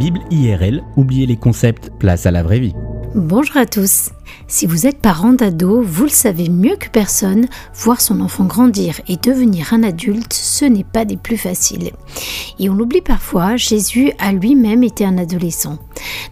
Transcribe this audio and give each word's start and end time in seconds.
Bible 0.00 0.20
IRL, 0.30 0.82
oubliez 0.96 1.26
les 1.26 1.36
concepts, 1.36 1.90
place 1.98 2.24
à 2.24 2.30
la 2.30 2.42
vraie 2.42 2.58
vie. 2.58 2.72
Bonjour 3.14 3.58
à 3.58 3.66
tous. 3.66 4.12
Si 4.48 4.64
vous 4.64 4.86
êtes 4.86 5.02
parent 5.02 5.34
d'ado, 5.34 5.82
vous 5.82 6.04
le 6.04 6.08
savez 6.08 6.48
mieux 6.48 6.76
que 6.76 6.88
personne, 6.88 7.48
voir 7.74 8.00
son 8.00 8.22
enfant 8.22 8.46
grandir 8.46 9.02
et 9.08 9.18
devenir 9.18 9.74
un 9.74 9.82
adulte, 9.82 10.32
ce 10.32 10.64
n'est 10.64 10.84
pas 10.84 11.04
des 11.04 11.18
plus 11.18 11.36
faciles. 11.36 11.90
Et 12.58 12.70
on 12.70 12.74
l'oublie 12.74 13.02
parfois, 13.02 13.56
Jésus 13.56 14.12
a 14.18 14.32
lui-même 14.32 14.84
été 14.84 15.04
un 15.04 15.18
adolescent. 15.18 15.76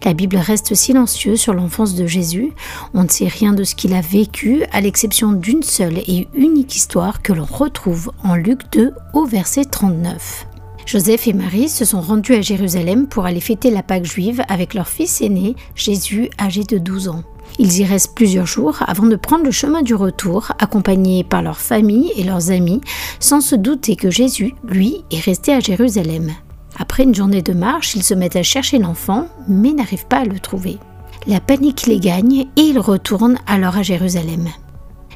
La 0.03 0.15
Bible 0.15 0.37
reste 0.37 0.73
silencieuse 0.73 1.39
sur 1.39 1.53
l'enfance 1.53 1.93
de 1.93 2.07
Jésus. 2.07 2.53
On 2.95 3.03
ne 3.03 3.09
sait 3.09 3.27
rien 3.27 3.53
de 3.53 3.63
ce 3.63 3.75
qu'il 3.75 3.93
a 3.93 4.01
vécu, 4.01 4.63
à 4.71 4.81
l'exception 4.81 5.31
d'une 5.31 5.61
seule 5.61 5.99
et 5.99 6.27
unique 6.33 6.75
histoire 6.75 7.21
que 7.21 7.33
l'on 7.33 7.45
retrouve 7.45 8.11
en 8.23 8.33
Luc 8.33 8.61
2 8.71 8.93
au 9.13 9.25
verset 9.25 9.65
39. 9.65 10.47
Joseph 10.89 11.27
et 11.27 11.33
Marie 11.33 11.69
se 11.69 11.85
sont 11.85 12.01
rendus 12.01 12.33
à 12.33 12.41
Jérusalem 12.41 13.05
pour 13.05 13.27
aller 13.27 13.41
fêter 13.41 13.69
la 13.69 13.83
Pâque 13.83 14.05
juive 14.05 14.41
avec 14.49 14.73
leur 14.73 14.87
fils 14.87 15.21
aîné, 15.21 15.55
Jésus, 15.75 16.31
âgé 16.41 16.63
de 16.63 16.79
12 16.79 17.09
ans. 17.09 17.21
Ils 17.59 17.81
y 17.81 17.85
restent 17.85 18.15
plusieurs 18.15 18.47
jours 18.47 18.79
avant 18.87 19.05
de 19.05 19.15
prendre 19.15 19.43
le 19.43 19.51
chemin 19.51 19.83
du 19.83 19.93
retour, 19.93 20.51
accompagnés 20.57 21.23
par 21.23 21.43
leur 21.43 21.59
famille 21.59 22.11
et 22.15 22.23
leurs 22.23 22.49
amis, 22.49 22.81
sans 23.19 23.39
se 23.39 23.53
douter 23.53 23.95
que 23.95 24.09
Jésus, 24.09 24.55
lui, 24.67 25.03
est 25.11 25.23
resté 25.23 25.53
à 25.53 25.59
Jérusalem. 25.59 26.31
Après 26.79 27.03
une 27.03 27.13
journée 27.13 27.43
de 27.43 27.53
marche, 27.53 27.93
ils 27.93 28.01
se 28.01 28.15
mettent 28.15 28.35
à 28.35 28.41
chercher 28.41 28.79
l'enfant, 28.79 29.27
mais 29.47 29.73
n'arrivent 29.73 30.07
pas 30.07 30.21
à 30.21 30.25
le 30.25 30.39
trouver. 30.39 30.79
La 31.27 31.39
panique 31.39 31.85
les 31.85 31.99
gagne 31.99 32.47
et 32.57 32.61
ils 32.61 32.79
retournent 32.79 33.37
alors 33.45 33.77
à 33.77 33.83
Jérusalem. 33.83 34.47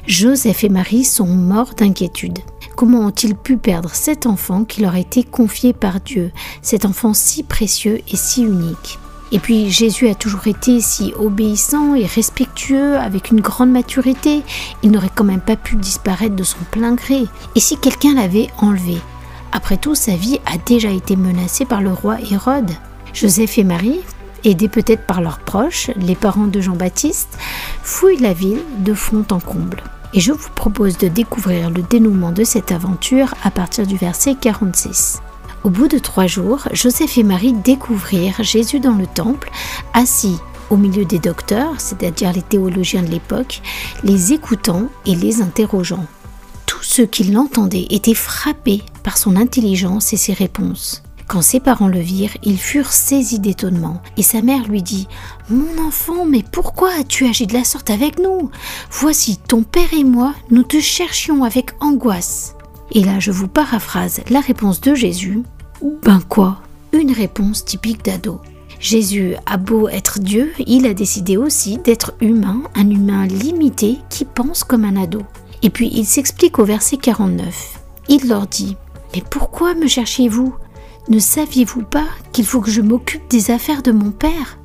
Joseph 0.06 0.64
et 0.64 0.68
Marie 0.68 1.04
sont 1.04 1.26
morts 1.26 1.72
d'inquiétude. 1.74 2.40
Comment 2.76 3.06
ont-ils 3.06 3.34
pu 3.34 3.56
perdre 3.56 3.88
cet 3.94 4.26
enfant 4.26 4.64
qui 4.64 4.82
leur 4.82 4.94
a 4.94 4.98
été 4.98 5.24
confié 5.24 5.72
par 5.72 6.00
Dieu, 6.00 6.30
cet 6.60 6.84
enfant 6.84 7.14
si 7.14 7.42
précieux 7.42 8.02
et 8.12 8.16
si 8.16 8.42
unique? 8.42 8.98
Et 9.32 9.38
puis 9.38 9.70
Jésus 9.70 10.08
a 10.08 10.14
toujours 10.14 10.46
été 10.46 10.82
si 10.82 11.14
obéissant 11.18 11.94
et 11.94 12.04
respectueux, 12.04 12.98
avec 12.98 13.30
une 13.30 13.40
grande 13.40 13.70
maturité, 13.70 14.42
il 14.82 14.90
n'aurait 14.90 15.08
quand 15.14 15.24
même 15.24 15.40
pas 15.40 15.56
pu 15.56 15.76
disparaître 15.76 16.36
de 16.36 16.44
son 16.44 16.58
plein 16.70 16.94
gré. 16.94 17.24
Et 17.54 17.60
si 17.60 17.78
quelqu'un 17.78 18.14
l'avait 18.14 18.48
enlevé? 18.58 18.98
Après 19.52 19.78
tout, 19.78 19.94
sa 19.94 20.16
vie 20.16 20.38
a 20.44 20.58
déjà 20.58 20.90
été 20.90 21.16
menacée 21.16 21.64
par 21.64 21.80
le 21.80 21.92
roi 21.92 22.18
Hérode. 22.30 22.72
Joseph 23.14 23.56
et 23.56 23.64
Marie, 23.64 24.00
aidés 24.44 24.68
peut-être 24.68 25.06
par 25.06 25.20
leurs 25.20 25.38
proches, 25.38 25.90
les 25.96 26.14
parents 26.14 26.46
de 26.46 26.60
Jean-Baptiste, 26.60 27.38
fouillent 27.82 28.18
la 28.18 28.32
ville 28.32 28.62
de 28.78 28.94
fond 28.94 29.24
en 29.30 29.40
comble 29.40 29.82
et 30.14 30.20
je 30.20 30.32
vous 30.32 30.50
propose 30.54 30.96
de 30.96 31.08
découvrir 31.08 31.70
le 31.70 31.82
dénouement 31.82 32.30
de 32.30 32.44
cette 32.44 32.72
aventure 32.72 33.34
à 33.42 33.50
partir 33.50 33.86
du 33.86 33.96
verset 33.96 34.36
46. 34.40 35.20
Au 35.64 35.70
bout 35.70 35.88
de 35.88 35.98
trois 35.98 36.26
jours, 36.26 36.68
Joseph 36.72 37.18
et 37.18 37.24
Marie 37.24 37.52
découvrirent 37.52 38.42
Jésus 38.42 38.80
dans 38.80 38.94
le 38.94 39.06
temple, 39.06 39.50
assis 39.92 40.38
au 40.70 40.76
milieu 40.76 41.04
des 41.04 41.18
docteurs, 41.18 41.80
c'est-à-dire 41.80 42.32
les 42.32 42.42
théologiens 42.42 43.02
de 43.02 43.10
l'époque, 43.10 43.60
les 44.04 44.32
écoutant 44.32 44.84
et 45.04 45.14
les 45.14 45.42
interrogeant. 45.42 46.06
Tous 46.66 46.82
ceux 46.82 47.06
qui 47.06 47.24
l'entendaient 47.24 47.86
étaient 47.90 48.14
frappés 48.14 48.82
par 49.02 49.18
son 49.18 49.36
intelligence 49.36 50.12
et 50.12 50.16
ses 50.16 50.32
réponses. 50.32 51.02
Quand 51.34 51.42
ses 51.42 51.58
parents 51.58 51.88
le 51.88 51.98
virent, 51.98 52.36
ils 52.44 52.60
furent 52.60 52.92
saisis 52.92 53.40
d'étonnement, 53.40 54.00
et 54.16 54.22
sa 54.22 54.40
mère 54.40 54.68
lui 54.68 54.82
dit 54.82 55.08
Mon 55.50 55.84
enfant, 55.84 56.26
mais 56.26 56.44
pourquoi 56.48 56.90
as-tu 56.92 57.26
agi 57.26 57.48
de 57.48 57.54
la 57.54 57.64
sorte 57.64 57.90
avec 57.90 58.20
nous? 58.20 58.52
Voici, 58.92 59.38
ton 59.38 59.64
père 59.64 59.92
et 59.92 60.04
moi, 60.04 60.32
nous 60.52 60.62
te 60.62 60.78
cherchions 60.78 61.42
avec 61.42 61.72
angoisse. 61.80 62.54
Et 62.92 63.02
là, 63.02 63.18
je 63.18 63.32
vous 63.32 63.48
paraphrase 63.48 64.20
la 64.30 64.38
réponse 64.38 64.80
de 64.80 64.94
Jésus 64.94 65.42
Ben 66.04 66.20
quoi? 66.28 66.60
Une 66.92 67.10
réponse 67.10 67.64
typique 67.64 68.04
d'ado. 68.04 68.40
Jésus 68.78 69.34
a 69.44 69.56
beau 69.56 69.88
être 69.88 70.20
Dieu, 70.20 70.52
il 70.68 70.86
a 70.86 70.94
décidé 70.94 71.36
aussi 71.36 71.78
d'être 71.78 72.14
humain, 72.20 72.62
un 72.76 72.88
humain 72.88 73.26
limité 73.26 73.98
qui 74.08 74.24
pense 74.24 74.62
comme 74.62 74.84
un 74.84 75.02
ado. 75.02 75.22
Et 75.62 75.70
puis 75.70 75.90
il 75.92 76.06
s'explique 76.06 76.60
au 76.60 76.64
verset 76.64 76.96
49. 76.96 77.80
Il 78.08 78.28
leur 78.28 78.46
dit 78.46 78.76
Mais 79.12 79.22
pourquoi 79.28 79.74
me 79.74 79.88
cherchiez-vous? 79.88 80.54
Ne 81.08 81.18
saviez-vous 81.18 81.82
pas 81.82 82.06
qu'il 82.32 82.46
faut 82.46 82.60
que 82.60 82.70
je 82.70 82.80
m'occupe 82.80 83.28
des 83.28 83.50
affaires 83.50 83.82
de 83.82 83.92
mon 83.92 84.10
père? 84.10 84.58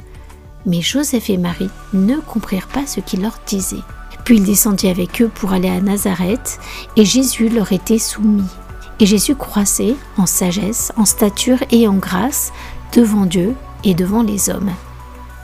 Mais 0.65 0.81
Joseph 0.81 1.29
et 1.29 1.37
Marie 1.37 1.69
ne 1.93 2.17
comprirent 2.17 2.67
pas 2.67 2.85
ce 2.85 3.01
qu'il 3.01 3.21
leur 3.21 3.39
disait. 3.45 3.83
Puis 4.23 4.37
il 4.37 4.43
descendit 4.43 4.87
avec 4.87 5.21
eux 5.21 5.29
pour 5.33 5.53
aller 5.53 5.69
à 5.69 5.81
Nazareth, 5.81 6.59
et 6.95 7.03
Jésus 7.03 7.49
leur 7.49 7.71
était 7.71 7.99
soumis. 7.99 8.47
Et 8.99 9.05
Jésus 9.05 9.35
croissait 9.35 9.95
en 10.17 10.25
sagesse, 10.25 10.91
en 10.97 11.05
stature 11.05 11.59
et 11.71 11.87
en 11.87 11.95
grâce 11.95 12.51
devant 12.93 13.25
Dieu 13.25 13.55
et 13.83 13.93
devant 13.93 14.23
les 14.23 14.49
hommes. 14.49 14.71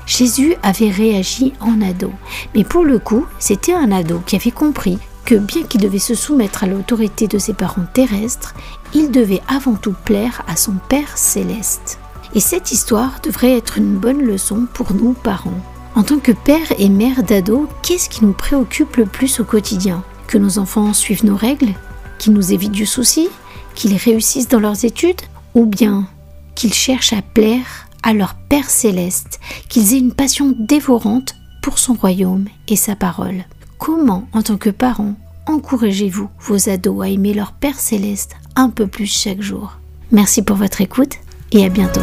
Jésus 0.06 0.56
avait 0.62 0.92
réagi 0.92 1.54
en 1.60 1.82
ado, 1.82 2.12
mais 2.54 2.64
pour 2.64 2.84
le 2.84 3.00
coup, 3.00 3.26
c'était 3.40 3.74
un 3.74 3.92
ado 3.92 4.22
qui 4.26 4.36
avait 4.36 4.52
compris 4.52 5.00
que 5.26 5.36
bien 5.36 5.64
qu'il 5.64 5.82
devait 5.82 6.00
se 6.00 6.16
soumettre 6.16 6.64
à 6.64 6.68
l'autorité 6.68 7.28
de 7.28 7.40
ses 7.40 7.54
parents 7.54 7.86
terrestres, 7.94 8.54
il 8.94 9.12
devait 9.12 9.42
avant 9.48 9.76
tout 9.76 9.96
plaire 10.06 10.44
à 10.48 10.56
son 10.56 10.74
Père 10.88 11.18
céleste. 11.18 12.00
Et 12.34 12.40
cette 12.40 12.72
histoire 12.72 13.20
devrait 13.24 13.58
être 13.58 13.78
une 13.78 13.96
bonne 13.96 14.22
leçon 14.22 14.68
pour 14.74 14.94
nous 14.94 15.14
parents. 15.14 15.60
En 15.96 16.04
tant 16.04 16.20
que 16.20 16.34
père 16.34 16.74
et 16.78 16.90
mère 16.90 17.24
d'ado, 17.24 17.70
qu'est-ce 17.82 18.10
qui 18.10 18.26
nous 18.26 18.34
préoccupe 18.34 18.98
le 18.98 19.06
plus 19.06 19.40
au 19.40 19.46
quotidien? 19.46 20.04
Que 20.28 20.38
nos 20.38 20.60
enfants 20.60 20.94
suivent 20.94 21.24
nos 21.24 21.38
règles? 21.38 21.74
Qu'ils 22.18 22.34
nous 22.34 22.52
évitent 22.52 22.72
du 22.72 22.86
souci? 22.86 23.30
Qu'ils 23.76 23.96
réussissent 23.96 24.50
dans 24.50 24.60
leurs 24.60 24.84
études? 24.84 25.22
Ou 25.54 25.66
bien 25.66 26.08
qu'ils 26.56 26.74
cherchent 26.74 27.14
à 27.14 27.22
plaire 27.22 27.88
à 28.04 28.14
leur 28.14 28.36
Père 28.36 28.70
céleste, 28.70 29.40
qu'ils 29.70 29.94
aient 29.94 30.00
une 30.00 30.14
passion 30.14 30.54
dévorante 30.60 31.36
pour 31.62 31.80
son 31.80 31.94
royaume 31.94 32.46
et 32.68 32.76
sa 32.76 32.96
parole? 32.96 33.46
Comment, 33.78 34.28
en 34.34 34.42
tant 34.42 34.58
que 34.58 34.70
parent, 34.70 35.14
encouragez-vous 35.48 36.30
vos 36.40 36.70
ados 36.70 37.04
à 37.04 37.10
aimer 37.10 37.34
leur 37.34 37.52
Père 37.52 37.80
céleste 37.80 38.36
un 38.56 38.70
peu 38.70 38.88
plus 38.88 39.06
chaque 39.06 39.42
jour? 39.42 39.78
Merci 40.12 40.42
pour 40.42 40.56
votre 40.56 40.82
écoute 40.82 41.16
et 41.52 41.66
à 41.66 41.70
bientôt. 41.70 42.02